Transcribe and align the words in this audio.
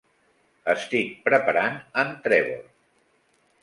Estic 0.73 1.13
preparant 1.29 1.79
en 2.05 2.19
Trevor! 2.27 2.61